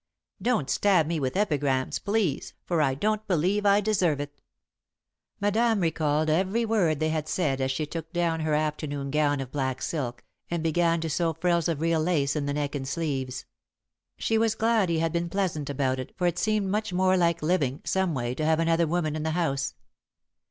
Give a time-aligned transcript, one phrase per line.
[0.41, 4.41] "Don't stab me with epigrams, please, for I don't believe I deserve it."
[5.39, 8.55] [Sidenote: Dream Children] Madame recalled every word they had said as she took down her
[8.55, 12.53] afternoon gown of black silk, and began to sew frills of real lace in the
[12.55, 13.45] neck and sleeves.
[14.17, 17.43] She was glad he had been pleasant about it, for it seemed much more like
[17.43, 19.75] living, someway, to have another woman in the house.